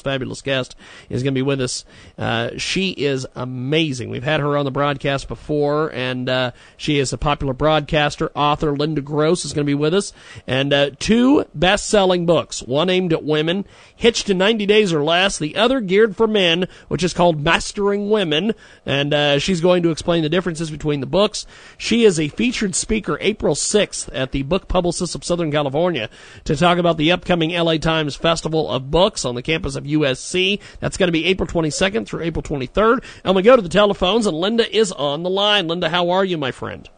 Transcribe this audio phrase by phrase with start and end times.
[0.00, 0.76] fabulous guest
[1.08, 1.84] is going to be with us.
[2.18, 4.10] Uh, she is amazing.
[4.10, 8.76] We've had her on the broadcast before, and uh, she is a popular broadcaster, author.
[8.76, 10.12] Linda Gross is going to be with us,
[10.46, 12.62] and uh, two best-selling books.
[12.62, 15.38] One aimed at women, Hitched in 90 Days or Less.
[15.38, 18.54] The other geared for men, which is called Mastering Women,
[18.86, 21.46] and uh, she's going to explain the differences between the books.
[21.76, 26.08] She is a featured speaker April 6th at the Book Publicists of Southern California
[26.44, 30.60] to talk about the upcoming LA Times Festival of Books on the campus of USC.
[30.80, 33.04] That's going to be April 22nd through April 23rd.
[33.24, 35.68] And we go to the telephones, and Linda is on the line.
[35.68, 36.88] Linda, how are you, my friend?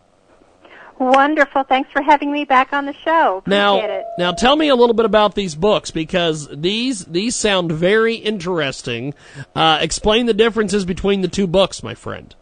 [0.99, 1.65] Wonderful.
[1.65, 3.39] Thanks for having me back on the show.
[3.39, 4.05] Appreciate now, it.
[4.19, 9.13] now tell me a little bit about these books because these these sound very interesting.
[9.57, 12.37] Uh, explain the differences between the two books, my friend.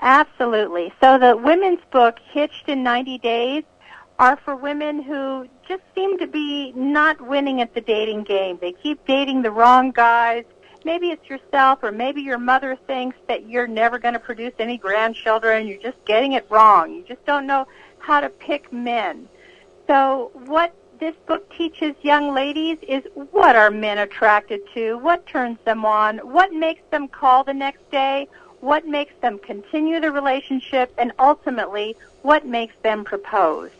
[0.00, 0.92] Absolutely.
[1.00, 3.62] So the women's book, Hitched in 90 Days,
[4.18, 8.58] are for women who just seem to be not winning at the dating game.
[8.60, 10.44] They keep dating the wrong guys.
[10.84, 14.76] Maybe it's yourself or maybe your mother thinks that you're never going to produce any
[14.76, 15.66] grandchildren.
[15.66, 16.92] You're just getting it wrong.
[16.92, 17.66] You just don't know
[18.00, 19.28] how to pick men.
[19.86, 25.58] So what this book teaches young ladies is what are men attracted to, what turns
[25.64, 28.28] them on, what makes them call the next day,
[28.60, 33.70] what makes them continue the relationship, and ultimately what makes them propose.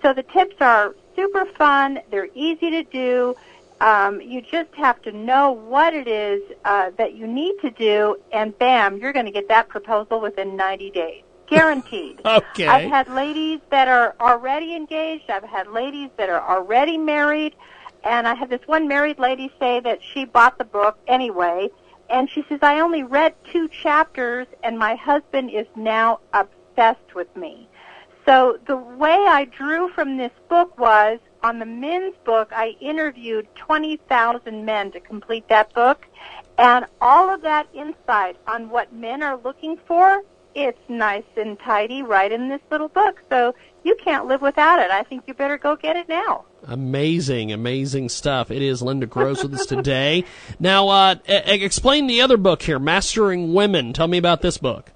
[0.00, 2.00] So the tips are super fun.
[2.10, 3.36] They're easy to do.
[3.80, 8.16] Um, you just have to know what it is uh, that you need to do,
[8.30, 11.22] and bam, you're going to get that proposal within 90 days.
[11.46, 12.20] Guaranteed.
[12.26, 12.66] Okay.
[12.66, 15.30] I've had ladies that are already engaged.
[15.30, 17.54] I've had ladies that are already married.
[18.04, 21.70] And I had this one married lady say that she bought the book anyway.
[22.08, 27.34] And she says, I only read two chapters and my husband is now obsessed with
[27.36, 27.68] me.
[28.30, 33.48] So the way I drew from this book was on the men's book, I interviewed
[33.56, 36.06] 20,000 men to complete that book.
[36.56, 40.22] And all of that insight on what men are looking for,
[40.54, 43.20] it's nice and tidy right in this little book.
[43.30, 44.92] So you can't live without it.
[44.92, 46.44] I think you better go get it now.
[46.62, 48.52] Amazing, amazing stuff.
[48.52, 50.24] It is Linda Gross with us today.
[50.60, 53.92] Now, uh, explain the other book here, Mastering Women.
[53.92, 54.92] Tell me about this book.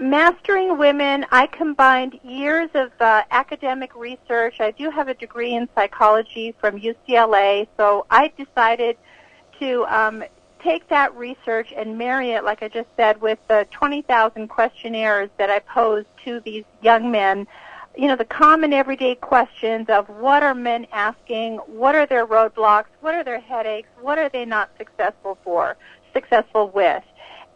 [0.00, 4.58] Mastering Women, I combined years of uh, academic research.
[4.58, 8.96] I do have a degree in psychology from UCLA, so I decided
[9.58, 10.24] to um,
[10.58, 15.50] take that research and marry it, like I just said, with the 20,000 questionnaires that
[15.50, 17.46] I posed to these young men.
[17.94, 22.86] You know, the common everyday questions of what are men asking, what are their roadblocks,
[23.02, 25.76] what are their headaches, what are they not successful for,
[26.14, 27.04] successful with.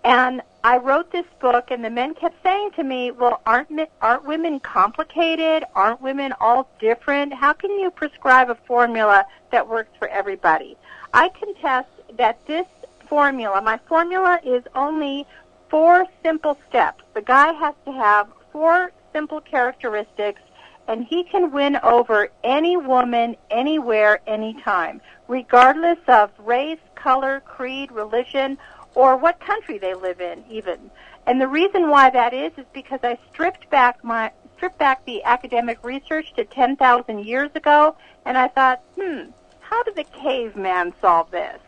[0.05, 3.69] And I wrote this book, and the men kept saying to me, "Well, aren't
[4.01, 5.63] aren't women complicated?
[5.75, 7.35] Aren't women all different?
[7.35, 10.79] How can you prescribe a formula that works for everybody?"
[11.13, 12.67] I contest that this
[13.11, 15.27] formula, my formula, is only
[15.69, 17.05] four simple steps.
[17.13, 20.41] The guy has to have four simple characteristics,
[20.89, 28.57] and he can win over any woman, anywhere, anytime, regardless of race, color, creed, religion
[28.95, 30.91] or what country they live in even.
[31.27, 35.23] And the reason why that is is because I stripped back my stripped back the
[35.25, 41.31] academic research to 10,000 years ago and I thought, "Hmm, how did the caveman solve
[41.31, 41.61] this?"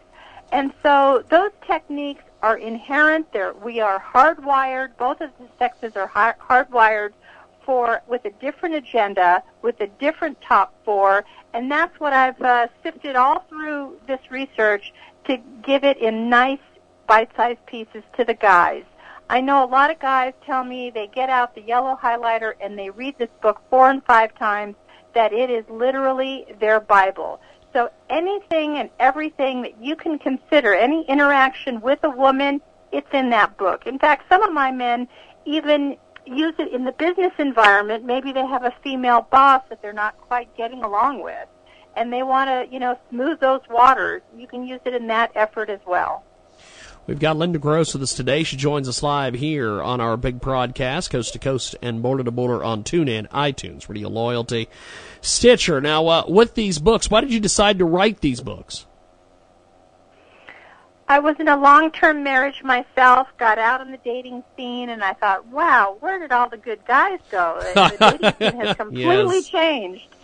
[0.53, 3.33] And so those techniques are inherent.
[3.33, 4.97] There, we are hardwired.
[4.97, 7.13] Both of the sexes are hardwired
[7.65, 12.69] for with a different agenda, with a different top four, and that's what I've uh,
[12.83, 14.93] sifted all through this research
[15.25, 16.61] to give it in nice
[17.07, 18.85] bite-sized pieces to the guys.
[19.29, 22.79] I know a lot of guys tell me they get out the yellow highlighter and
[22.79, 24.77] they read this book four and five times,
[25.15, 27.41] that it is literally their Bible.
[27.73, 32.61] So anything and everything that you can consider, any interaction with a woman,
[32.93, 33.87] it's in that book.
[33.87, 35.09] In fact, some of my men
[35.45, 38.05] even use it in the business environment.
[38.05, 41.49] Maybe they have a female boss that they're not quite getting along with.
[41.97, 44.23] And they want to, you know, smooth those waters.
[44.37, 46.25] You can use it in that effort as well.
[47.07, 48.43] We've got Linda Gross with us today.
[48.43, 52.33] She joins us live here on our big broadcast, coast to coast and border to
[52.33, 54.69] border on TuneIn, iTunes, Radio Loyalty,
[55.21, 55.81] Stitcher.
[55.81, 58.87] Now, uh, with these books, why did you decide to write these books?
[61.09, 65.13] I was in a long-term marriage myself, got out on the dating scene, and I
[65.13, 67.61] thought, wow, where did all the good guys go?
[67.75, 69.49] The dating scene has completely yes.
[69.49, 70.16] changed.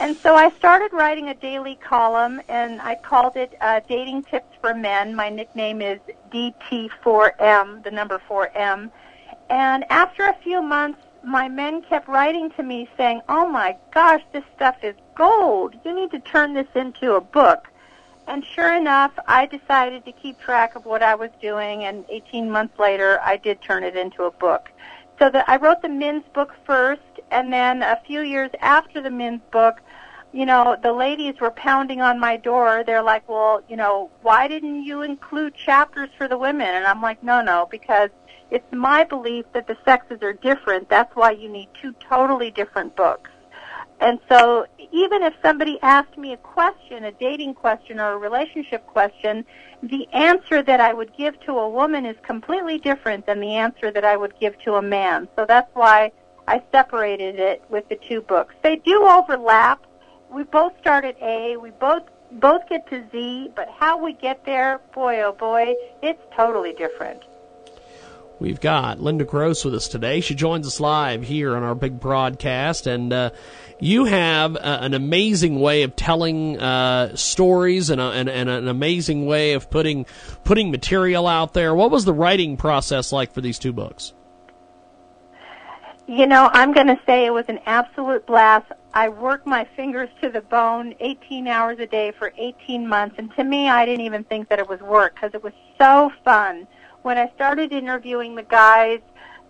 [0.00, 4.56] And so I started writing a daily column, and I called it uh, Dating Tips
[4.58, 5.14] for Men.
[5.14, 6.00] My nickname is
[6.32, 8.90] DT4M, the number 4M.
[9.50, 14.22] And after a few months, my men kept writing to me saying, oh my gosh,
[14.32, 15.74] this stuff is gold.
[15.84, 17.68] You need to turn this into a book.
[18.26, 22.50] And sure enough, I decided to keep track of what I was doing, and 18
[22.50, 24.70] months later, I did turn it into a book.
[25.18, 29.10] So the, I wrote the men's book first, and then a few years after the
[29.10, 29.82] men's book,
[30.32, 32.84] you know, the ladies were pounding on my door.
[32.86, 36.68] They're like, well, you know, why didn't you include chapters for the women?
[36.68, 38.10] And I'm like, no, no, because
[38.50, 40.88] it's my belief that the sexes are different.
[40.88, 43.30] That's why you need two totally different books.
[44.00, 48.86] And so even if somebody asked me a question, a dating question or a relationship
[48.86, 49.44] question,
[49.82, 53.90] the answer that I would give to a woman is completely different than the answer
[53.90, 55.28] that I would give to a man.
[55.36, 56.12] So that's why
[56.48, 58.54] I separated it with the two books.
[58.62, 59.84] They do overlap.
[60.30, 61.56] We both start at A.
[61.56, 66.22] We both both get to Z, but how we get there, boy oh boy, it's
[66.36, 67.24] totally different.
[68.38, 70.20] We've got Linda Gross with us today.
[70.20, 73.30] She joins us live here on our big broadcast, and uh,
[73.80, 78.68] you have uh, an amazing way of telling uh, stories and, a, and, and, an
[78.68, 80.06] amazing way of putting
[80.44, 81.74] putting material out there.
[81.74, 84.14] What was the writing process like for these two books?
[86.06, 88.72] You know, I'm going to say it was an absolute blast.
[88.92, 93.34] I worked my fingers to the bone 18 hours a day for 18 months, and
[93.36, 96.66] to me, I didn't even think that it was work because it was so fun
[97.02, 99.00] when I started interviewing the guys,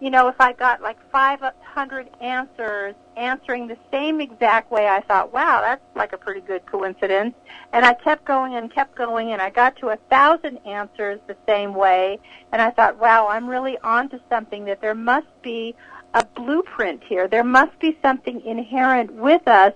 [0.00, 5.32] you know, if I got like 500 answers answering the same exact way, I thought,
[5.32, 7.34] wow, that's like a pretty good coincidence.
[7.72, 11.36] And I kept going and kept going, and I got to a thousand answers the
[11.46, 12.18] same way.
[12.52, 14.64] And I thought, wow, I'm really onto something.
[14.64, 15.74] That there must be
[16.14, 17.28] a blueprint here.
[17.28, 19.74] There must be something inherent with us,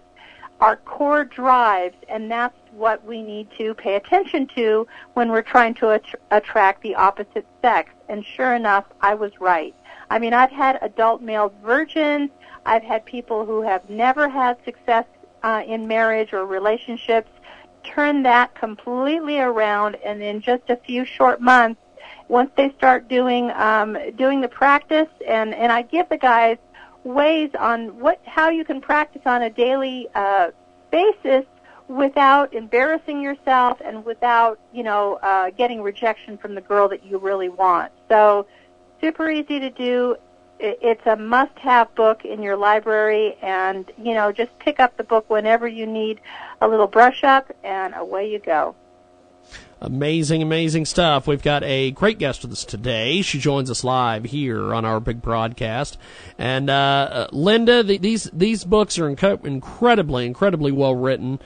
[0.61, 5.75] our core drives, and that's what we need to pay attention to when we're trying
[5.75, 7.93] to att- attract the opposite sex.
[8.09, 9.75] And sure enough, I was right.
[10.11, 12.31] I mean, I've had adult male virgins.
[12.67, 15.05] I've had people who have never had success
[15.43, 17.31] uh, in marriage or relationships
[17.85, 21.81] turn that completely around, and in just a few short months,
[22.29, 26.59] once they start doing um, doing the practice, and and I give the guys
[27.05, 30.51] ways on what how you can practice on a daily uh,
[30.91, 31.45] basis
[31.89, 37.19] without embarrassing yourself and without, you know, uh, getting rejection from the girl that you
[37.19, 37.93] really want.
[38.09, 38.47] So,
[39.01, 40.17] super easy to do.
[40.61, 45.29] It's a must-have book in your library, and you know, just pick up the book
[45.29, 46.21] whenever you need
[46.61, 48.75] a little brush up, and away you go.
[49.85, 51.27] Amazing, amazing stuff.
[51.27, 53.21] We've got a great guest with us today.
[53.21, 55.99] She joins us live here on our big broadcast.
[56.39, 61.39] And uh, uh Linda, the, these these books are inc- incredibly, incredibly well written.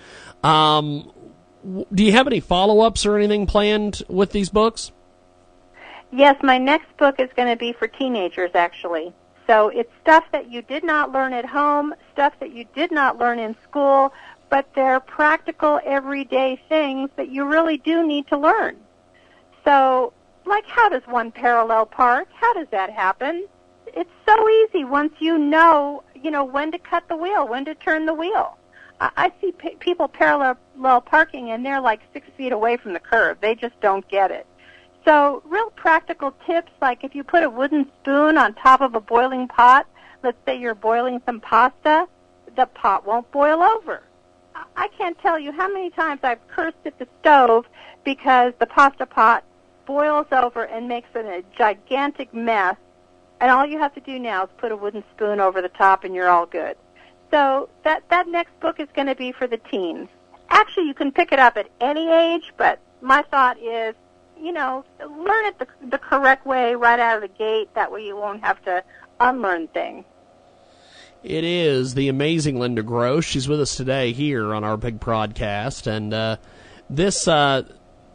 [0.44, 1.10] Um,
[1.92, 4.92] do you have any follow ups or anything planned with these books?
[6.12, 9.12] Yes, my next book is going to be for teenagers, actually.
[9.48, 13.18] So it's stuff that you did not learn at home, stuff that you did not
[13.18, 14.12] learn in school,
[14.50, 18.76] but they're practical, everyday things that you really do need to learn.
[19.64, 20.12] So,
[20.46, 22.28] like, how does one parallel park?
[22.32, 23.46] How does that happen?
[23.86, 27.74] It's so easy once you know, you know, when to cut the wheel, when to
[27.74, 28.56] turn the wheel.
[29.00, 30.56] I see p- people parallel
[31.02, 33.40] parking and they're like six feet away from the curb.
[33.40, 34.46] They just don't get it.
[35.04, 39.00] So real practical tips like if you put a wooden spoon on top of a
[39.00, 39.86] boiling pot,
[40.24, 42.08] let's say you're boiling some pasta,
[42.56, 44.02] the pot won't boil over.
[44.76, 47.66] I can't tell you how many times I've cursed at the stove
[48.04, 49.44] because the pasta pot
[49.86, 52.76] boils over and makes it a gigantic mess.
[53.40, 56.04] And all you have to do now is put a wooden spoon over the top
[56.04, 56.76] and you're all good.
[57.30, 60.08] So that that next book is going to be for the teens.
[60.50, 63.94] Actually, you can pick it up at any age, but my thought is,
[64.40, 67.68] you know, learn it the, the correct way right out of the gate.
[67.74, 68.82] That way, you won't have to
[69.20, 70.04] unlearn things.
[71.22, 73.24] It is the amazing Linda Gross.
[73.24, 76.36] She's with us today here on our big broadcast, and uh,
[76.88, 77.26] this.
[77.26, 77.62] Uh,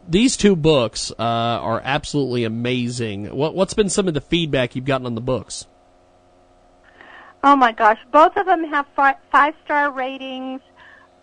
[0.06, 3.34] these two books uh, are absolutely amazing.
[3.34, 5.66] What, what's been some of the feedback you've gotten on the books?
[7.42, 10.60] Oh my gosh, both of them have five star ratings.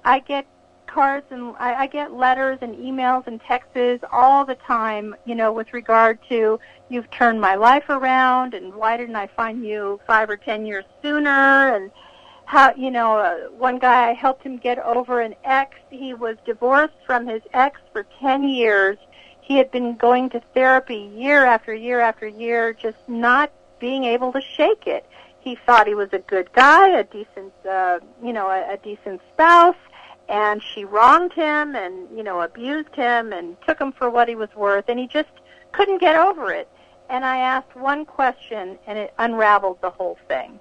[0.03, 0.47] I get
[0.93, 5.51] cards and I, I get letters and emails and texts all the time, you know,
[5.51, 10.29] with regard to you've turned my life around and why didn't I find you five
[10.29, 11.91] or ten years sooner and
[12.45, 15.77] how, you know, uh, one guy I helped him get over an ex.
[15.89, 18.97] He was divorced from his ex for 10 years.
[19.39, 24.31] He had been going to therapy year after year after year, just not being able
[24.33, 25.05] to shake it
[25.41, 29.21] he thought he was a good guy, a decent, uh, you know, a, a decent
[29.33, 29.75] spouse,
[30.31, 34.35] and she wronged him and, you know, abused him and took him for what he
[34.35, 35.29] was worth, and he just
[35.73, 36.69] couldn't get over it.
[37.09, 40.57] And I asked one question, and it unraveled the whole thing.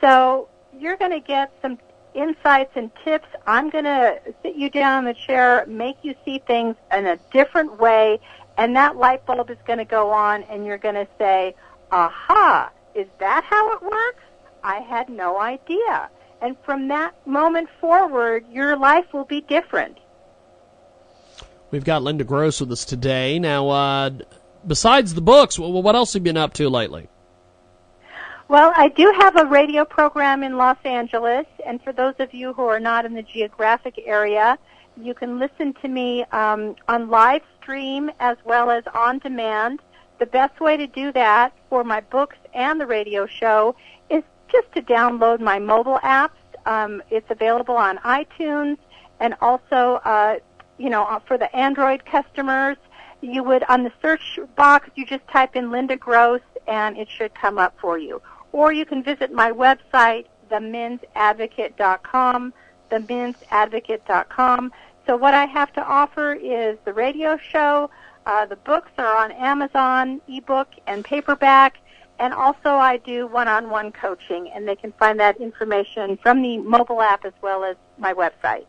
[0.00, 1.78] So you're going to get some
[2.14, 3.28] insights and tips.
[3.46, 7.16] I'm going to sit you down in the chair, make you see things in a
[7.32, 8.18] different way,
[8.58, 11.54] and that light bulb is going to go on, and you're going to say,
[11.92, 14.24] aha, is that how it works?
[14.64, 16.10] I had no idea.
[16.44, 19.96] And from that moment forward, your life will be different.
[21.70, 23.38] We've got Linda Gross with us today.
[23.38, 24.10] Now, uh,
[24.66, 27.08] besides the books, what else have you been up to lately?
[28.48, 32.52] Well, I do have a radio program in Los Angeles, and for those of you
[32.52, 34.58] who are not in the geographic area,
[35.00, 39.80] you can listen to me um, on live stream as well as on demand.
[40.18, 43.76] The best way to do that for my books and the radio show
[44.54, 46.30] just to download my mobile apps.
[46.64, 48.78] Um, it's available on iTunes
[49.20, 50.38] and also, uh,
[50.78, 52.76] you know, uh, for the Android customers,
[53.20, 57.34] you would on the search box you just type in Linda Gross and it should
[57.34, 58.22] come up for you
[58.54, 62.54] or you can visit my website, themensadvocate.com,
[62.88, 64.72] themensadvocate.com.
[65.06, 67.90] So what I have to offer is the radio show.
[68.26, 71.78] Uh, the books are on Amazon, ebook and paperback,
[72.18, 77.02] and also I do one-on-one coaching, and they can find that information from the mobile
[77.02, 78.66] app as well as my website.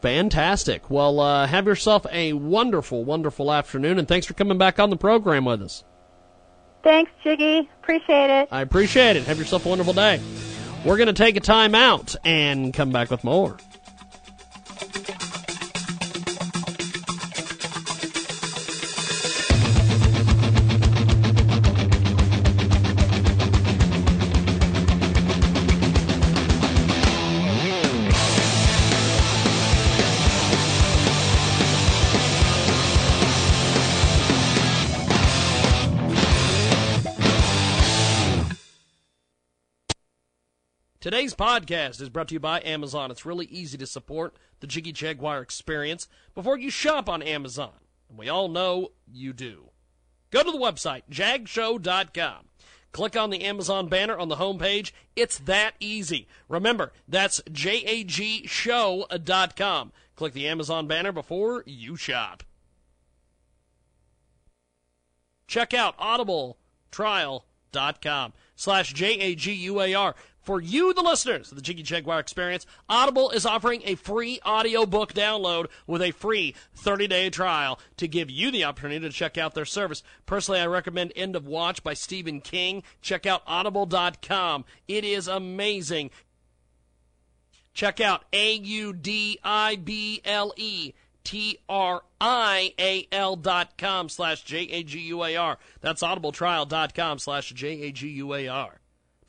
[0.00, 0.88] Fantastic.
[0.90, 4.96] Well, uh, have yourself a wonderful, wonderful afternoon, and thanks for coming back on the
[4.96, 5.84] program with us.
[6.82, 7.68] Thanks, Jiggy.
[7.82, 8.48] Appreciate it.
[8.50, 9.24] I appreciate it.
[9.24, 10.20] Have yourself a wonderful day.
[10.84, 13.58] We're going to take a time out and come back with more.
[41.10, 43.10] Today's podcast is brought to you by Amazon.
[43.10, 47.72] It's really easy to support the Jiggy Jaguar experience before you shop on Amazon.
[48.08, 49.70] And we all know you do.
[50.30, 52.44] Go to the website, jagshow.com.
[52.92, 54.92] Click on the Amazon banner on the homepage.
[55.16, 56.28] It's that easy.
[56.48, 59.92] Remember, that's jagshow.com.
[60.14, 62.44] Click the Amazon banner before you shop.
[65.48, 70.14] Check out audibletrial.com slash J-A-G-U-A-R.
[70.50, 75.12] For you, the listeners of the Jiggy Jaguar Experience, Audible is offering a free audiobook
[75.12, 79.64] download with a free 30-day trial to give you the opportunity to check out their
[79.64, 80.02] service.
[80.26, 82.82] Personally, I recommend End of Watch by Stephen King.
[83.00, 84.64] Check out audible.com.
[84.88, 86.10] It is amazing.
[87.72, 89.44] Check out A-U-D-I-B-L-E
[91.22, 91.76] T-R-I-A-L
[93.36, 95.58] dot com slash J-A-G-U-A-R.
[95.80, 98.79] That's audibletrial.com slash J-A-G-U-A-R.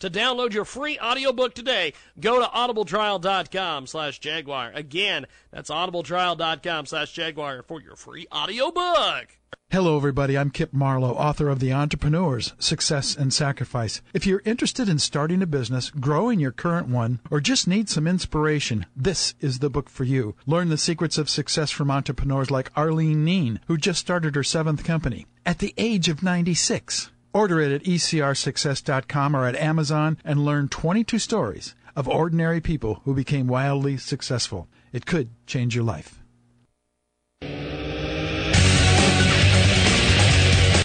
[0.02, 4.72] To download your free audiobook today, go to audibletrial.com slash Jaguar.
[4.74, 9.38] Again, that's audibletrial.com slash Jaguar for your free audiobook.
[9.70, 10.36] Hello, everybody.
[10.36, 14.02] I'm Kip Marlowe, author of The Entrepreneurs Success and Sacrifice.
[14.12, 18.08] If you're interested in starting a business, growing your current one, or just need some
[18.08, 20.36] inspiration, this is the book for you.
[20.48, 24.84] Learn the secrets of success from entrepreneurs like Arlene Neen, who just started her seventh
[24.84, 27.12] company at the age of 96.
[27.34, 33.14] Order it at ecrsuccess.com or at Amazon and learn 22 stories of ordinary people who
[33.14, 34.68] became wildly successful.
[34.92, 36.22] It could change your life.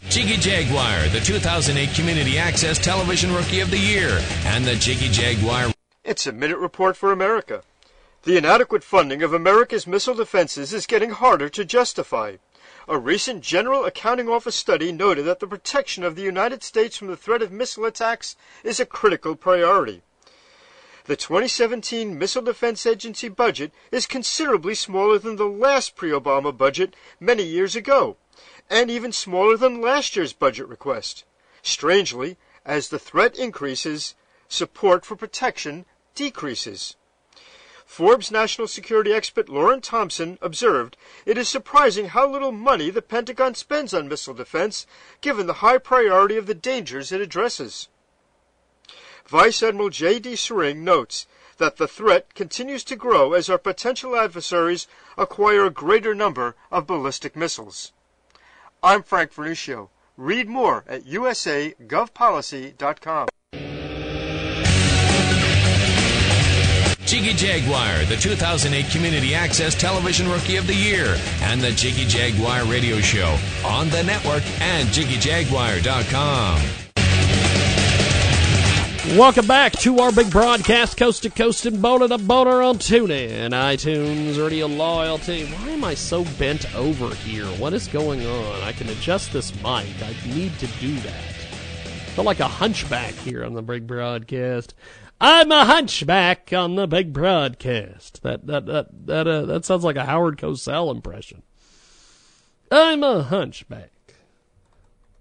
[0.08, 5.72] Jiggy Jaguar, the 2008 Community Access Television Rookie of the Year, and the Jiggy Jaguar.
[6.04, 7.62] It's a minute report for America.
[8.22, 12.36] The inadequate funding of America's missile defenses is getting harder to justify.
[12.88, 17.08] A recent General Accounting Office study noted that the protection of the United States from
[17.08, 20.02] the threat of missile attacks is a critical priority.
[21.06, 26.94] The 2017 Missile Defense Agency budget is considerably smaller than the last pre Obama budget
[27.18, 28.18] many years ago,
[28.70, 31.24] and even smaller than last year's budget request.
[31.62, 34.14] Strangely, as the threat increases,
[34.48, 36.94] support for protection decreases.
[37.86, 43.54] Forbes national security expert Loren Thompson observed, It is surprising how little money the Pentagon
[43.54, 44.86] spends on missile defense,
[45.20, 47.88] given the high priority of the dangers it addresses.
[49.26, 50.34] Vice Admiral J.D.
[50.34, 51.28] Syring notes
[51.58, 56.86] that the threat continues to grow as our potential adversaries acquire a greater number of
[56.86, 57.92] ballistic missiles.
[58.82, 59.88] I'm Frank Vernuccio.
[60.16, 63.28] Read more at usagovpolicy.com.
[67.06, 72.64] Jiggy Jaguar, the 2008 Community Access Television Rookie of the Year, and the Jiggy Jaguar
[72.64, 76.60] Radio Show on the network and JiggyJaguar.com.
[79.16, 83.50] Welcome back to our big broadcast, coast to coast and boner to boner on TuneIn,
[83.50, 85.46] iTunes, Radio Loyalty.
[85.46, 87.46] Why am I so bent over here?
[87.60, 88.62] What is going on?
[88.62, 89.94] I can adjust this mic.
[90.02, 91.24] I need to do that.
[91.24, 94.74] I feel like a hunchback here on the big broadcast.
[95.20, 98.22] I'm a hunchback on the big broadcast.
[98.22, 101.42] That that that that uh, that sounds like a Howard Cosell impression.
[102.70, 103.92] I'm a hunchback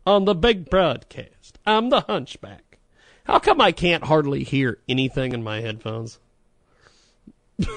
[0.05, 1.59] on the big broadcast.
[1.65, 2.79] I'm the hunchback.
[3.25, 6.19] How come I can't hardly hear anything in my headphones?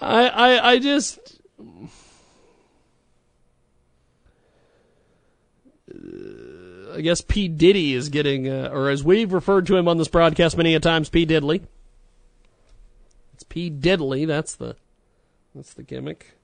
[0.00, 1.40] I, I I just
[6.92, 10.08] I guess P Diddy is getting, uh, or as we've referred to him on this
[10.08, 11.64] broadcast many a times, P Diddley.
[13.34, 14.26] It's P Diddley.
[14.26, 14.76] That's the
[15.54, 16.38] that's the gimmick.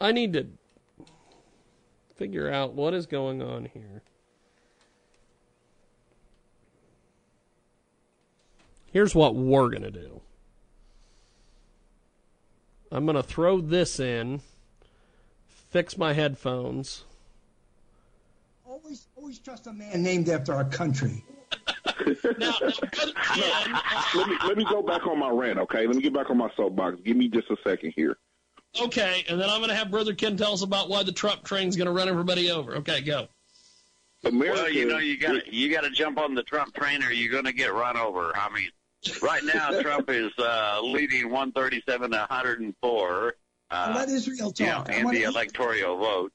[0.00, 0.46] I need to
[2.16, 4.02] figure out what is going on here.
[8.92, 10.20] Here's what we're going to do.
[12.90, 14.40] I'm going to throw this in,
[15.48, 17.04] fix my headphones.
[18.82, 21.24] Always, always trust a man named after our country.
[22.06, 22.54] now, now,
[24.14, 25.86] let me let me go back on my rant, okay?
[25.86, 26.98] Let me get back on my soapbox.
[27.04, 28.16] Give me just a second here.
[28.80, 31.42] Okay, and then I'm going to have Brother Ken tell us about why the Trump
[31.44, 32.76] train's going to run everybody over.
[32.76, 33.28] Okay, go.
[34.24, 37.10] America, well, you know, you got you got to jump on the Trump train, or
[37.10, 38.32] you're going to get run over.
[38.36, 38.70] I mean,
[39.22, 43.34] right now Trump is uh, leading 137 to 104.
[43.70, 44.88] Uh, Let Israel talk.
[44.88, 46.32] You know, in the electoral vote.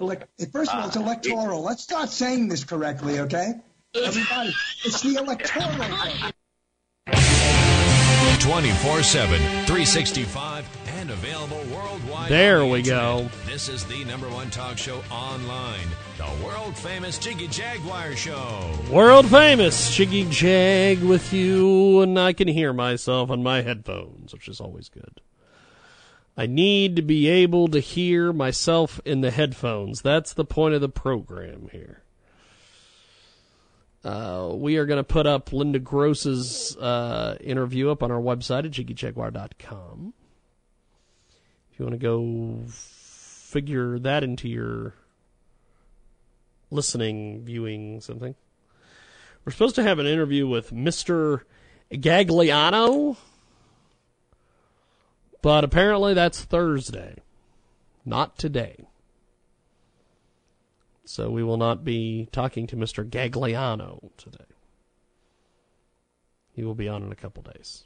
[0.00, 1.58] Elect- First of all, it's electoral.
[1.60, 3.52] Uh, Let's start saying this correctly, okay?
[3.94, 4.52] Everybody,
[4.84, 6.32] it's the electoral vote.
[8.40, 12.28] 24 7, 365, and available worldwide.
[12.30, 13.28] There we go.
[13.46, 15.86] This is the number one talk show online,
[16.18, 18.70] the world famous Jiggy Jaguar Show.
[18.90, 24.48] World famous Jiggy Jag with you, and I can hear myself on my headphones, which
[24.48, 25.20] is always good.
[26.36, 30.02] I need to be able to hear myself in the headphones.
[30.02, 32.02] That's the point of the program here.
[34.04, 38.66] Uh, we are going to put up Linda Gross's uh, interview up on our website
[38.66, 40.12] at jiggyjaguar.com.
[41.72, 44.94] If you want to go figure that into your
[46.70, 48.34] listening, viewing, something.
[49.44, 51.42] We're supposed to have an interview with Mr.
[51.90, 53.16] Gagliano,
[55.44, 57.16] but apparently that's Thursday,
[58.02, 58.86] not today.
[61.04, 63.06] So we will not be talking to Mr.
[63.06, 64.46] Gagliano today.
[66.54, 67.84] He will be on in a couple days.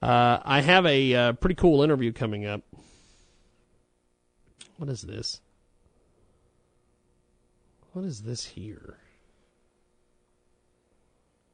[0.00, 2.62] Uh, I have a uh, pretty cool interview coming up.
[4.78, 5.42] What is this?
[7.92, 8.96] What is this here?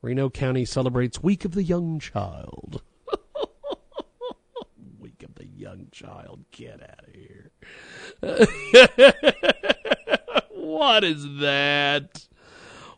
[0.03, 2.83] Reno County celebrates Week of the Young Child.
[5.19, 6.45] Week of the Young Child.
[6.51, 7.51] Get out of here.
[10.51, 12.27] what is that?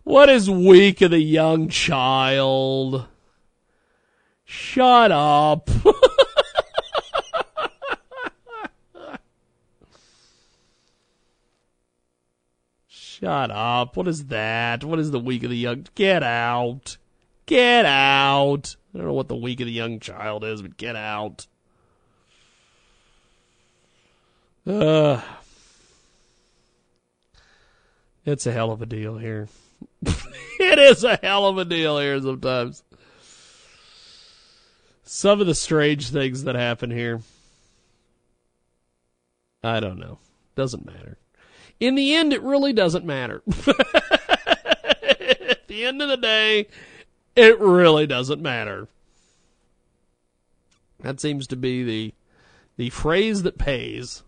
[0.04, 3.06] What is week of the Young Child?
[4.44, 5.68] Shut up.
[13.20, 13.98] Shut up.
[13.98, 14.82] What is that?
[14.82, 15.86] What is the Week of the Young?
[15.94, 16.96] Get out.
[17.44, 18.76] Get out.
[18.94, 21.46] I don't know what the Week of the Young Child is, but get out.
[24.70, 25.20] Uh,
[28.24, 29.48] it's a hell of a deal here.
[30.02, 32.84] it is a hell of a deal here sometimes.
[35.02, 37.20] Some of the strange things that happen here.
[39.64, 40.20] I don't know.
[40.54, 41.18] Doesn't matter.
[41.80, 43.42] In the end, it really doesn't matter.
[43.66, 46.68] At the end of the day,
[47.34, 48.86] it really doesn't matter.
[51.00, 52.14] That seems to be the
[52.76, 54.22] the phrase that pays.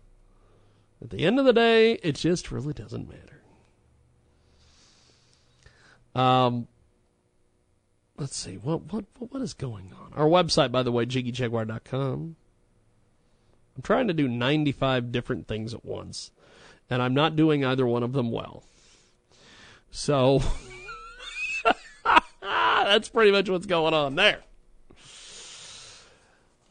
[1.03, 3.41] At the end of the day, it just really doesn't matter.
[6.15, 6.67] Um,
[8.17, 10.13] let's see what what what is going on.
[10.13, 12.35] Our website, by the way, jiggyjaguar.com.
[13.75, 16.31] I'm trying to do 95 different things at once,
[16.89, 18.63] and I'm not doing either one of them well.
[19.91, 20.41] So
[22.41, 24.43] that's pretty much what's going on there.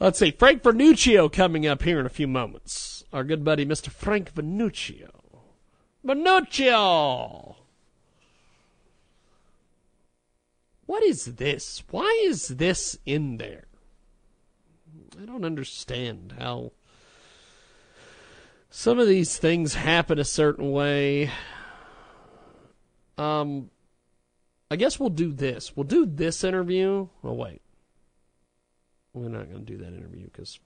[0.01, 3.02] Let's see, Frank Vernuccio coming up here in a few moments.
[3.13, 3.91] Our good buddy, Mr.
[3.91, 5.11] Frank Vernuccio.
[6.05, 7.57] Vernuccio!
[10.87, 11.83] What is this?
[11.91, 13.65] Why is this in there?
[15.21, 16.73] I don't understand how
[18.71, 21.31] some of these things happen a certain way.
[23.19, 23.71] Um,
[24.71, 25.77] I guess we'll do this.
[25.77, 27.09] We'll do this interview.
[27.23, 27.61] Oh wait,
[29.13, 30.59] we're not going to do that interview because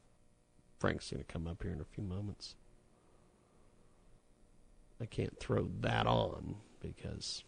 [0.78, 2.54] Frank's going to come up here in a few moments.
[5.00, 7.44] I can't throw that on because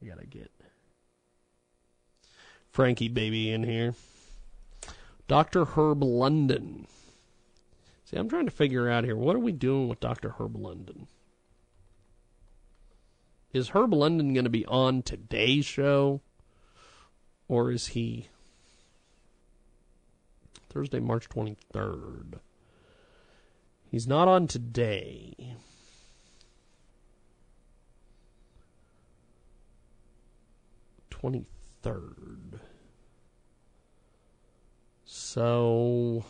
[0.00, 0.50] you got to get
[2.70, 3.94] Frankie baby in here.
[5.28, 5.64] Dr.
[5.64, 6.86] Herb London.
[8.04, 10.34] See, I'm trying to figure out here what are we doing with Dr.
[10.38, 11.08] Herb London?
[13.52, 16.20] Is Herb London going to be on today's show?
[17.48, 18.28] Or is he
[20.68, 22.40] Thursday, March 23rd?
[23.90, 25.56] He's not on today.
[31.08, 31.46] Twenty
[31.82, 32.60] third.
[35.04, 36.24] So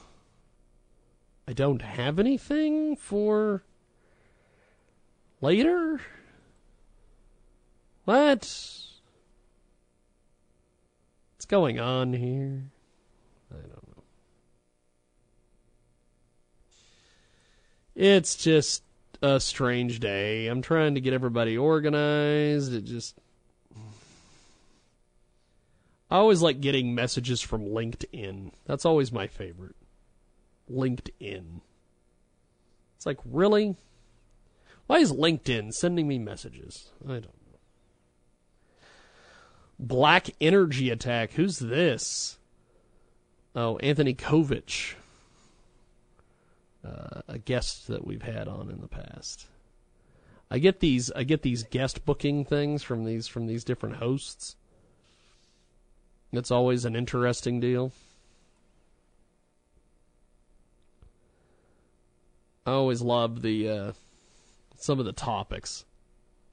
[1.49, 3.65] I don't have anything for
[5.41, 6.01] later.
[8.05, 8.43] What?
[11.35, 12.71] What's going on here?
[13.51, 14.03] I don't know.
[17.97, 18.83] It's just
[19.23, 20.49] a strange day.
[20.49, 22.75] I'm trying to get everybody organized.
[22.75, 23.17] It just.
[26.11, 28.53] I always like getting messages from LinkedIn.
[28.67, 29.75] That's always my favorite.
[30.71, 31.63] LinkedIn.
[32.97, 33.77] It's like, really?
[34.87, 36.91] Why is LinkedIn sending me messages?
[37.05, 37.59] I don't know.
[39.81, 41.33] Black Energy Attack.
[41.33, 42.39] Who's this?
[43.55, 44.95] Oh, Anthony Kovich
[46.87, 49.47] uh, a guest that we've had on in the past.
[50.51, 54.57] I get these I get these guest booking things from these from these different hosts.
[56.33, 57.93] It's always an interesting deal.
[62.65, 63.93] I always love the uh,
[64.77, 65.85] some of the topics.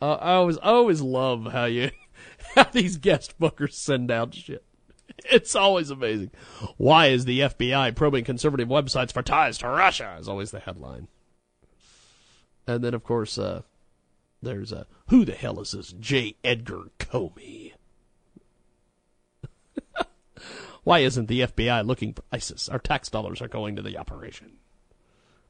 [0.01, 1.91] Uh, I always I always love how you
[2.55, 4.63] how these guest bookers send out shit.
[5.31, 6.31] it's always amazing.
[6.77, 10.15] Why is the FBI probing conservative websites for ties to Russia?
[10.19, 11.07] Is always the headline.
[12.65, 13.63] And then, of course, uh,
[14.41, 16.35] there's a who the hell is this J.
[16.43, 17.73] Edgar Comey?
[20.83, 22.69] Why isn't the FBI looking for ISIS?
[22.69, 24.53] Our tax dollars are going to the operation.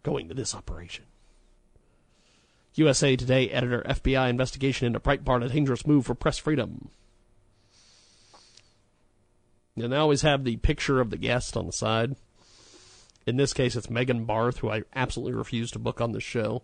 [0.03, 1.05] Going to this operation.
[2.75, 6.89] USA Today editor FBI investigation into Breitbart a dangerous move for press freedom.
[9.75, 12.15] And they always have the picture of the guest on the side.
[13.25, 16.63] In this case, it's Megan Barth, who I absolutely refuse to book on the show.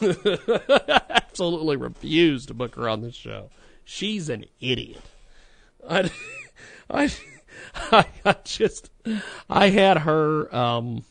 [1.10, 3.50] absolutely refuse to book her on this show.
[3.84, 5.02] She's an idiot.
[5.88, 6.10] I,
[6.90, 7.10] I,
[8.24, 8.90] I, just,
[9.48, 11.04] I had her, um,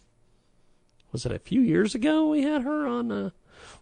[1.11, 3.29] was it a few years ago we had her on, uh,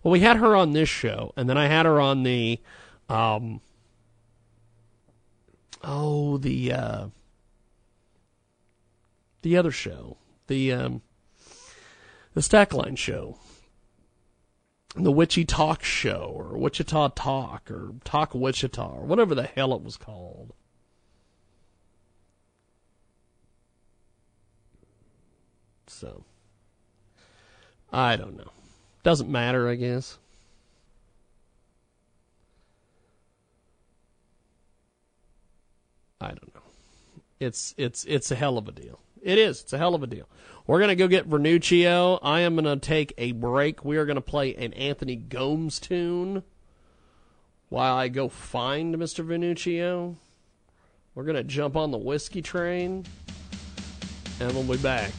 [0.04, 2.60] well, we had her on this show, and then I had her on the,
[3.10, 3.60] um,
[5.84, 7.08] oh, the, uh,
[9.46, 11.04] the other show, the um,
[12.34, 13.38] the Stackline show,
[14.96, 19.84] the Witchy Talk show, or Wichita Talk, or Talk Wichita, or whatever the hell it
[19.84, 20.52] was called.
[25.86, 26.26] So,
[27.94, 28.52] I don't know.
[29.04, 30.18] Doesn't matter, I guess.
[36.20, 36.62] I don't know.
[37.40, 39.00] It's it's it's a hell of a deal.
[39.26, 39.62] It is.
[39.62, 40.30] It's a hell of a deal.
[40.68, 42.20] We're going to go get Vernuccio.
[42.22, 43.84] I am going to take a break.
[43.84, 46.44] We are going to play an Anthony Gomes tune
[47.70, 49.26] while I go find Mr.
[49.26, 50.18] Vernuccio.
[51.16, 53.04] We're going to jump on the whiskey train,
[54.40, 55.12] and we'll be back.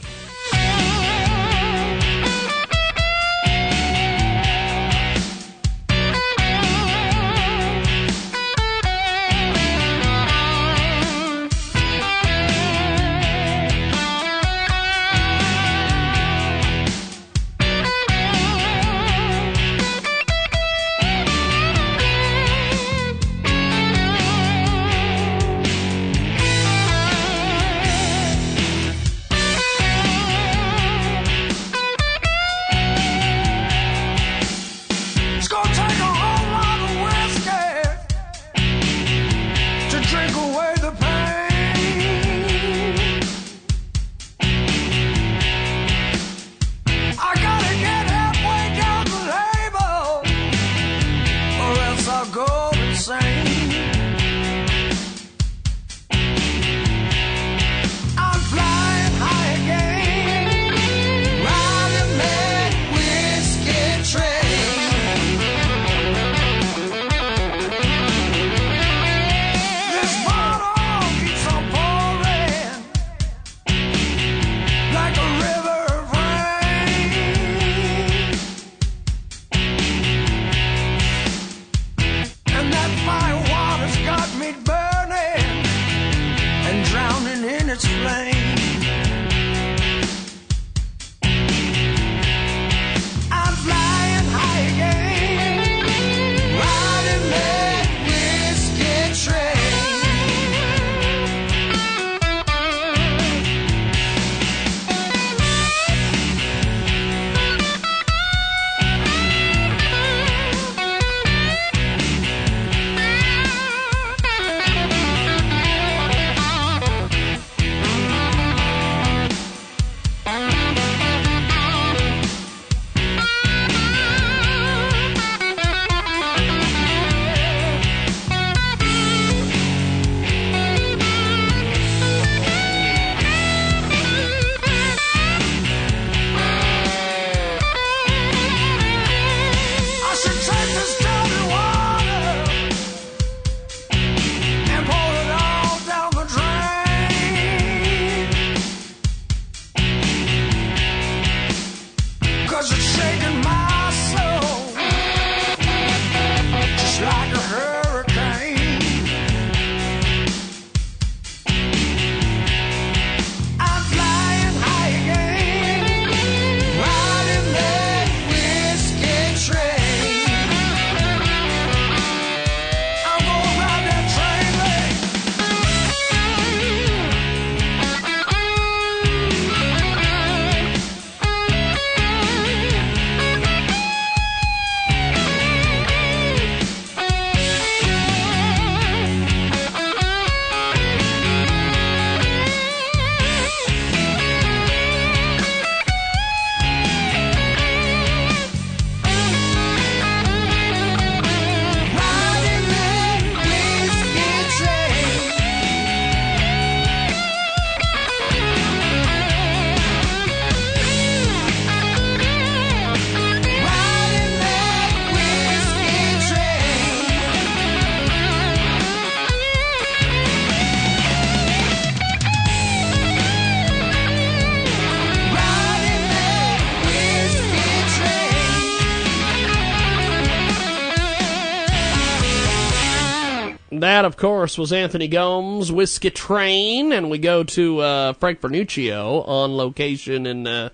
[234.07, 239.57] Of course, was Anthony Gomes, Whiskey Train, and we go to uh, Frank Vernuccio on
[239.57, 240.71] location in uh,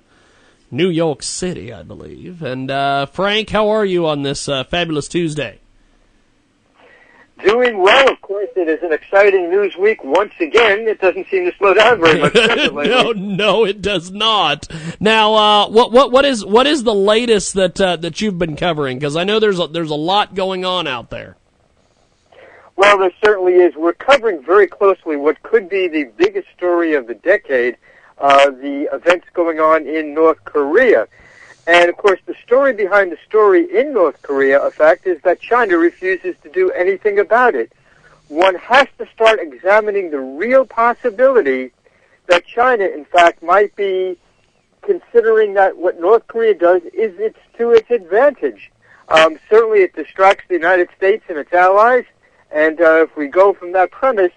[0.70, 2.42] New York City, I believe.
[2.42, 5.58] And uh, Frank, how are you on this uh, fabulous Tuesday?
[7.44, 8.50] Doing well, of course.
[8.54, 10.86] It is an exciting news week once again.
[10.86, 12.34] It doesn't seem to slow down very much.
[12.72, 14.68] no, no, it does not.
[15.00, 18.54] Now, uh, what what what is what is the latest that uh, that you've been
[18.54, 18.98] covering?
[18.98, 21.36] Because I know there's a, there's a lot going on out there.
[22.76, 23.74] Well, there certainly is.
[23.76, 27.76] We're covering very closely what could be the biggest story of the decade:
[28.18, 31.06] uh, the events going on in North Korea.
[31.66, 35.40] And of course, the story behind the story in North Korea, a fact, is that
[35.40, 37.72] China refuses to do anything about it.
[38.28, 41.70] One has to start examining the real possibility
[42.26, 44.16] that China, in fact, might be
[44.80, 48.72] considering that what North Korea does is it's to its advantage.
[49.08, 52.04] Um, certainly, it distracts the United States and its allies.
[52.52, 54.32] And uh, if we go from that premise,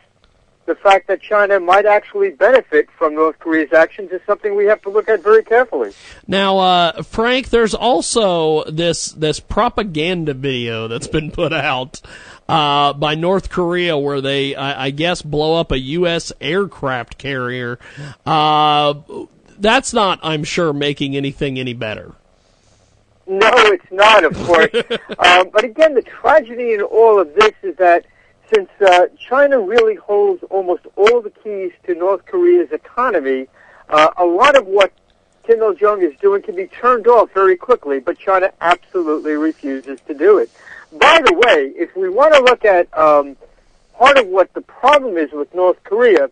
[0.66, 4.82] the fact that China might actually benefit from North Korea's actions is something we have
[4.82, 5.94] to look at very carefully.
[6.28, 12.02] Now, uh, Frank, there's also this this propaganda video that's been put out
[12.50, 16.32] uh, by North Korea where they, I, I, guess, blow up a U.S.
[16.42, 17.80] aircraft carrier.
[18.26, 18.96] Uh,
[19.58, 22.14] that's not, I'm sure, making anything any better.
[23.28, 24.70] No, it's not, of course.
[25.20, 28.06] um, but again, the tragedy in all of this is that
[28.54, 33.48] since uh, China really holds almost all the keys to North Korea's economy,
[33.90, 34.92] uh, a lot of what
[35.46, 40.00] Kim Il Jong is doing can be turned off very quickly, but China absolutely refuses
[40.08, 40.50] to do it.
[40.92, 43.36] By the way, if we want to look at um,
[43.94, 46.30] part of what the problem is with North Korea,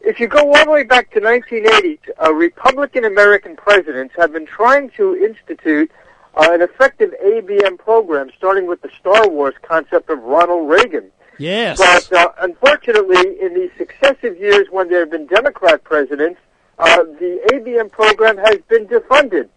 [0.00, 4.46] if you go all the way back to 1980, uh, Republican American presidents have been
[4.46, 5.90] trying to institute
[6.36, 11.10] uh, an effective ABM program, starting with the Star Wars concept of Ronald Reagan.
[11.38, 11.78] Yes.
[11.78, 16.40] But uh, unfortunately, in the successive years when there have been Democrat presidents,
[16.78, 19.48] uh, the ABM program has been defunded.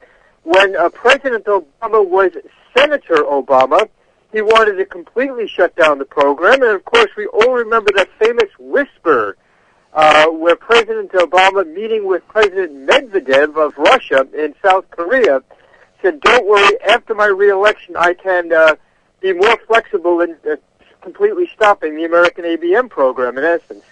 [0.43, 2.31] When uh, President Obama was
[2.75, 3.89] Senator Obama,
[4.31, 6.61] he wanted to completely shut down the program.
[6.61, 9.37] And of course, we all remember that famous whisper
[9.93, 15.41] uh, where President Obama, meeting with President Medvedev of Russia in South Korea,
[16.01, 16.79] said, "Don't worry.
[16.81, 18.75] After my reelection, I can uh,
[19.19, 20.55] be more flexible in uh,
[21.01, 23.37] completely stopping the American ABM program.
[23.37, 23.83] In essence,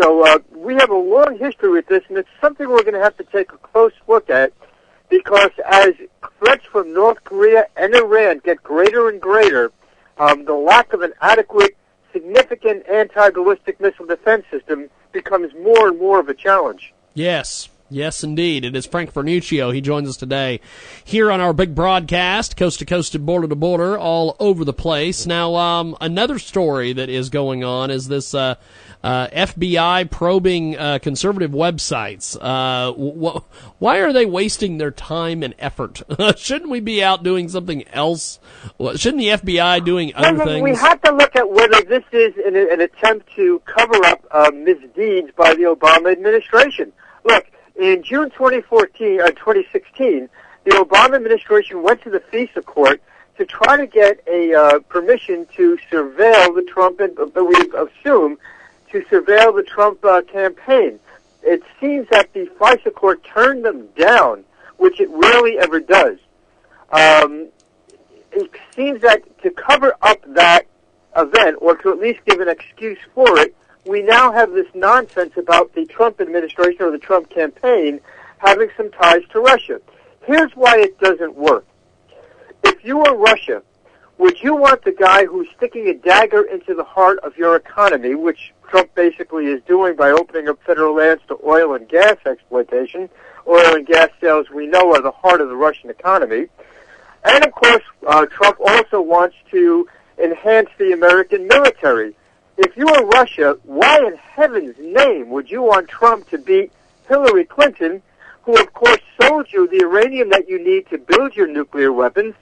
[0.00, 3.02] so uh, we have a long history with this, and it's something we're going to
[3.02, 4.52] have to take a close look at
[5.10, 5.94] because as
[6.38, 9.72] threats from North Korea and Iran get greater and greater,
[10.18, 11.76] um, the lack of an adequate,
[12.12, 16.94] significant anti-ballistic missile defense system becomes more and more of a challenge.
[17.14, 17.68] Yes.
[17.92, 18.64] Yes, indeed.
[18.64, 19.74] It is Frank Vernuccio.
[19.74, 20.60] He joins us today
[21.04, 24.72] here on our big broadcast, coast to coast and border to border, all over the
[24.72, 25.26] place.
[25.26, 28.54] Now, um, another story that is going on is this uh,
[29.02, 32.38] uh, FBI probing uh, conservative websites.
[32.40, 36.00] Uh, wh- why are they wasting their time and effort?
[36.36, 38.38] Shouldn't we be out doing something else?
[38.94, 40.62] Shouldn't the FBI doing other well, things?
[40.62, 44.52] We have to look at whether this is an, an attempt to cover up uh,
[44.54, 46.92] misdeeds by the Obama administration.
[47.24, 47.46] Look
[47.80, 50.28] in June 2014, uh, 2016,
[50.64, 53.02] the Obama administration went to the FISA court
[53.38, 58.36] to try to get a uh, permission to surveil the Trump, uh, we assume,
[58.92, 61.00] to surveil the Trump uh, campaign.
[61.42, 64.44] It seems that the FISA court turned them down,
[64.76, 66.18] which it rarely ever does.
[66.92, 67.48] Um,
[68.32, 70.66] it seems that to cover up that
[71.16, 75.32] event, or to at least give an excuse for it, we now have this nonsense
[75.36, 78.00] about the Trump administration or the Trump campaign
[78.38, 79.80] having some ties to Russia.
[80.26, 81.66] Here's why it doesn't work.
[82.62, 83.62] If you were Russia,
[84.18, 88.14] would you want the guy who's sticking a dagger into the heart of your economy,
[88.14, 93.08] which Trump basically is doing by opening up federal lands to oil and gas exploitation?
[93.48, 96.48] Oil and gas sales, we know, are the heart of the Russian economy.
[97.24, 99.88] And of course, uh, Trump also wants to
[100.18, 102.14] enhance the American military
[102.60, 106.70] if you were Russia, why in heaven's name would you want Trump to beat
[107.08, 108.02] Hillary Clinton,
[108.42, 112.34] who of course sold you the uranium that you need to build your nuclear weapons,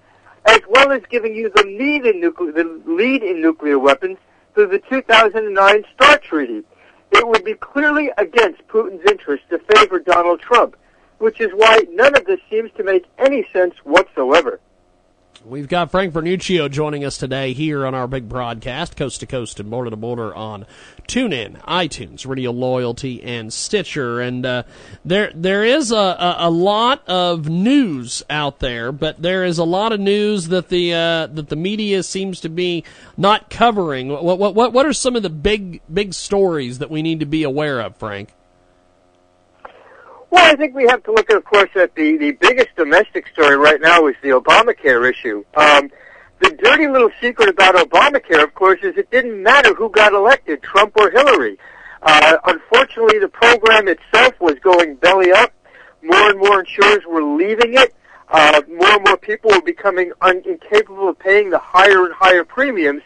[0.45, 4.19] as well as giving you the lead in nuclear, the lead in nuclear weapons
[4.55, 6.65] through the 2009 START Treaty?
[7.13, 10.77] It would be clearly against Putin's interest to favor Donald Trump,
[11.19, 14.59] which is why none of this seems to make any sense whatsoever.
[15.49, 19.59] We've got Frank Vernuccio joining us today here on our big broadcast, coast to coast
[19.59, 20.67] and border to border on
[21.07, 24.21] TuneIn, iTunes, Radio Loyalty, and Stitcher.
[24.21, 24.65] And uh,
[25.07, 29.65] there there is a, a, a, lot of news out there, but there is a
[29.65, 32.85] lot of news that the uh, that the media seems to be
[33.17, 34.09] not covering.
[34.09, 37.43] What what what are some of the big big stories that we need to be
[37.43, 38.35] aware of, Frank?
[40.31, 43.57] Well, I think we have to look, of course, at the, the biggest domestic story
[43.57, 45.43] right now is the Obamacare issue.
[45.57, 45.91] Um,
[46.41, 50.63] the dirty little secret about Obamacare, of course, is it didn't matter who got elected,
[50.63, 51.59] Trump or Hillary.
[52.03, 55.53] Uh, unfortunately, the program itself was going belly up.
[56.03, 57.95] More and more insurers were leaving it.
[58.29, 62.45] Uh, more and more people were becoming un- incapable of paying the higher and higher
[62.45, 63.03] premiums.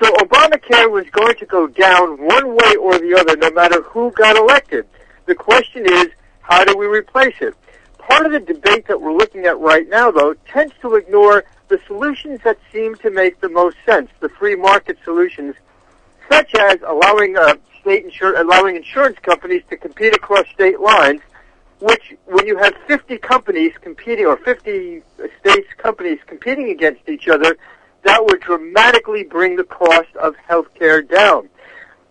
[0.00, 4.12] So Obamacare was going to go down one way or the other, no matter who
[4.12, 4.86] got elected.
[5.26, 6.08] The question is,
[6.48, 7.54] how do we replace it?
[7.98, 11.78] Part of the debate that we're looking at right now, though, tends to ignore the
[11.86, 15.54] solutions that seem to make the most sense, the free market solutions,
[16.30, 21.20] such as allowing uh, state insur- allowing insurance companies to compete across state lines,
[21.80, 25.02] which when you have 50 companies competing or 50
[25.40, 27.58] states companies competing against each other,
[28.04, 31.50] that would dramatically bring the cost of health care down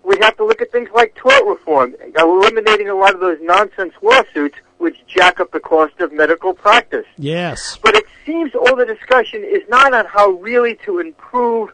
[0.07, 3.93] we have to look at things like tort reform, eliminating a lot of those nonsense
[4.01, 7.05] lawsuits which jack up the cost of medical practice.
[7.17, 7.77] Yes.
[7.83, 11.71] But it seems all the discussion is not on how really to improve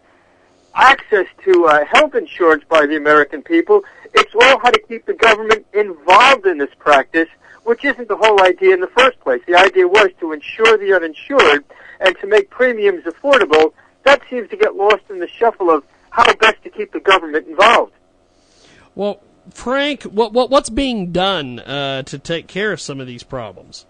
[0.73, 3.83] access to uh, health insurance by the American people.
[4.15, 7.29] It's all how to keep the government involved in this practice,
[7.65, 9.43] which isn't the whole idea in the first place.
[9.45, 11.65] The idea was to insure the uninsured
[11.99, 13.73] and to make premiums affordable.
[14.05, 17.47] That seems to get lost in the shuffle of how best to keep the government
[17.47, 17.93] involved.
[18.95, 23.23] Well, Frank, what, what what's being done uh, to take care of some of these
[23.23, 23.85] problems?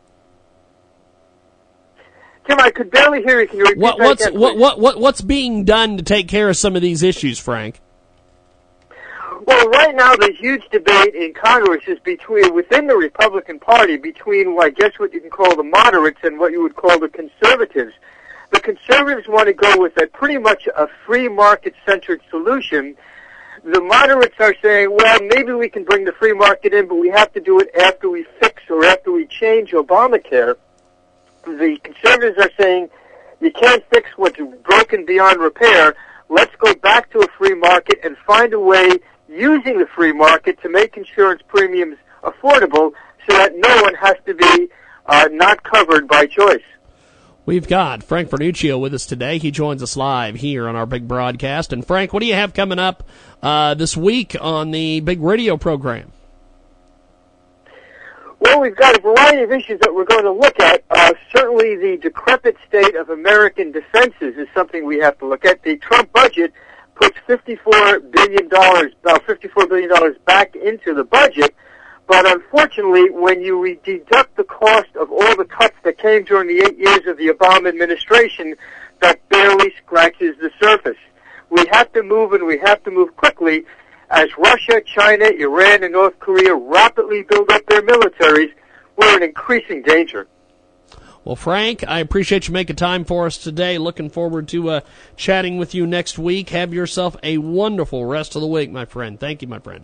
[2.47, 3.47] Tim, I could barely hear you.
[3.47, 6.27] Can you repeat what, that what's again, what, what what what's being done to take
[6.27, 7.79] care of some of these issues, Frank?
[9.45, 14.55] Well, right now the huge debate in Congress is between within the Republican Party between,
[14.55, 17.09] well, I guess, what you can call the moderates and what you would call the
[17.09, 17.93] conservatives.
[18.51, 22.95] The conservatives want to go with a pretty much a free market centered solution
[23.63, 27.09] the moderates are saying, well, maybe we can bring the free market in, but we
[27.09, 30.55] have to do it after we fix or after we change Obamacare.
[31.45, 32.89] The conservatives are saying
[33.39, 35.95] you can't fix what's broken beyond repair.
[36.29, 38.89] Let's go back to a free market and find a way
[39.29, 42.91] using the free market to make insurance premiums affordable
[43.29, 44.69] so that no one has to be
[45.05, 46.61] uh, not covered by choice.
[47.45, 49.37] We've got Frank Vernuccio with us today.
[49.37, 51.73] He joins us live here on our big broadcast.
[51.73, 53.03] And Frank, what do you have coming up
[53.43, 56.11] uh, this week on the big radio program?
[58.39, 60.83] Well, we've got a variety of issues that we're going to look at.
[60.89, 65.61] Uh, certainly, the decrepit state of American defenses is something we have to look at.
[65.63, 66.51] The Trump budget
[66.95, 71.55] puts $54 billion, about $54 billion back into the budget.
[72.07, 76.65] But unfortunately, when you deduct the cost of all the cuts that came during the
[76.65, 78.55] eight years of the Obama administration,
[79.01, 80.97] that barely scratches the surface.
[81.53, 83.63] We have to move and we have to move quickly
[84.09, 88.51] as Russia, China, Iran, and North Korea rapidly build up their militaries.
[88.97, 90.27] We're in increasing danger.
[91.23, 93.77] Well, Frank, I appreciate you making time for us today.
[93.77, 94.81] Looking forward to uh,
[95.15, 96.49] chatting with you next week.
[96.49, 99.19] Have yourself a wonderful rest of the week, my friend.
[99.19, 99.83] Thank you, my friend.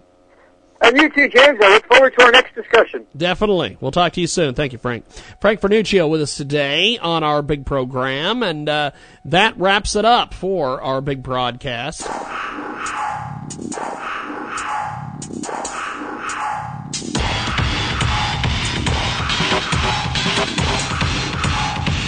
[0.81, 1.59] And you too, James.
[1.61, 3.05] I look forward to our next discussion.
[3.15, 3.77] Definitely.
[3.81, 4.53] We'll talk to you soon.
[4.55, 5.05] Thank you, Frank.
[5.41, 8.91] Frank Vernuccio with us today on our big program, and uh,
[9.25, 12.07] that wraps it up for our big broadcast.